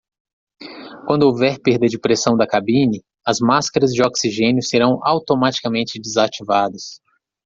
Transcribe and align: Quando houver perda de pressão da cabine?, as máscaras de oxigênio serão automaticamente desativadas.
Quando 1.05 1.27
houver 1.27 1.59
perda 1.61 1.85
de 1.87 1.99
pressão 1.99 2.35
da 2.35 2.47
cabine?, 2.47 3.03
as 3.23 3.37
máscaras 3.39 3.91
de 3.91 4.01
oxigênio 4.01 4.63
serão 4.63 4.99
automaticamente 5.03 5.99
desativadas. 6.01 6.99